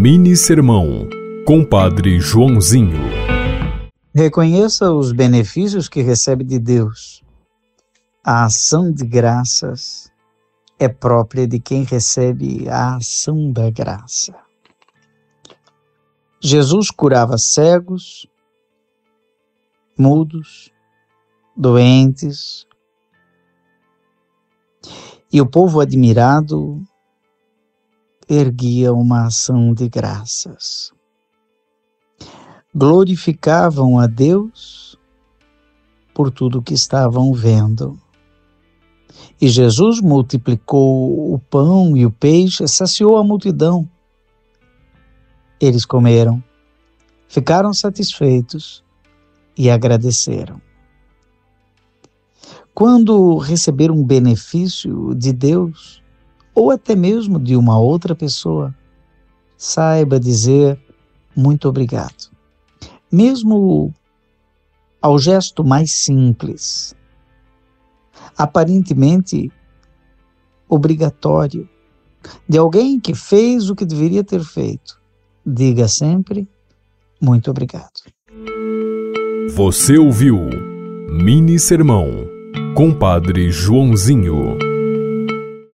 [0.00, 1.08] Mini Sermão,
[1.44, 3.00] Compadre Joãozinho.
[4.14, 7.24] Reconheça os benefícios que recebe de Deus.
[8.22, 10.08] A ação de graças
[10.78, 14.36] é própria de quem recebe a ação da graça.
[16.40, 18.28] Jesus curava cegos,
[19.98, 20.72] mudos,
[21.56, 22.68] doentes,
[25.32, 26.86] e o povo admirado
[28.28, 30.92] erguia uma ação de graças.
[32.74, 34.98] Glorificavam a Deus
[36.12, 37.98] por tudo que estavam vendo.
[39.40, 43.88] E Jesus multiplicou o pão e o peixe, saciou a multidão.
[45.60, 46.42] Eles comeram,
[47.28, 48.84] ficaram satisfeitos
[49.56, 50.60] e agradeceram.
[52.74, 56.02] Quando receber um benefício de Deus,
[56.58, 58.74] ou até mesmo de uma outra pessoa,
[59.56, 60.76] saiba dizer
[61.36, 62.32] muito obrigado.
[63.10, 63.94] Mesmo
[65.00, 66.96] ao gesto mais simples,
[68.36, 69.52] aparentemente
[70.68, 71.68] obrigatório,
[72.48, 75.00] de alguém que fez o que deveria ter feito,
[75.46, 76.48] diga sempre
[77.20, 78.02] muito obrigado.
[79.54, 80.40] Você ouviu
[81.08, 82.10] Mini Sermão,
[82.74, 84.67] Compadre Joãozinho.